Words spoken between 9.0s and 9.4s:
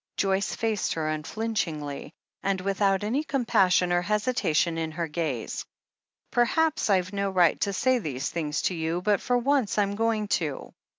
but for